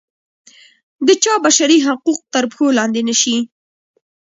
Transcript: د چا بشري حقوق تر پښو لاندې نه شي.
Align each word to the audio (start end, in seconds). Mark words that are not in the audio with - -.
د 1.07 1.09
چا 1.23 1.33
بشري 1.45 1.77
حقوق 1.87 2.19
تر 2.33 2.43
پښو 2.49 2.67
لاندې 2.77 3.01
نه 3.09 3.15
شي. 3.21 3.37